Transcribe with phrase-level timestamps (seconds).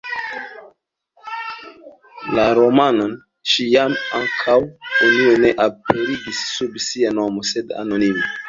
[2.37, 3.13] La romanon
[3.51, 3.85] ŝi ja
[4.23, 8.31] ankaŭ unue ne aperigis sub sia nomo, sed anonime.